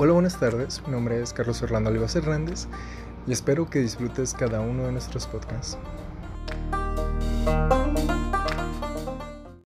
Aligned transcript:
Hola, 0.00 0.12
buenas 0.12 0.38
tardes. 0.38 0.80
Mi 0.86 0.92
nombre 0.92 1.20
es 1.20 1.32
Carlos 1.32 1.60
Orlando 1.60 1.90
Olivas 1.90 2.14
Hernández 2.14 2.68
y 3.26 3.32
espero 3.32 3.68
que 3.68 3.80
disfrutes 3.80 4.32
cada 4.32 4.60
uno 4.60 4.84
de 4.84 4.92
nuestros 4.92 5.26
podcasts. 5.26 5.76